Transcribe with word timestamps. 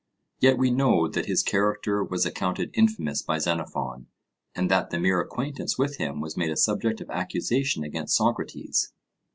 Yet 0.39 0.57
we 0.57 0.71
know 0.71 1.07
that 1.07 1.27
his 1.27 1.43
character 1.43 2.03
was 2.03 2.25
accounted 2.25 2.71
infamous 2.73 3.21
by 3.21 3.37
Xenophon, 3.37 4.07
and 4.55 4.67
that 4.71 4.89
the 4.89 4.99
mere 4.99 5.21
acquaintance 5.21 5.77
with 5.77 5.97
him 5.97 6.19
was 6.19 6.35
made 6.35 6.49
a 6.49 6.57
subject 6.57 7.01
of 7.01 7.11
accusation 7.11 7.83
against 7.83 8.15
Socrates. 8.15 8.93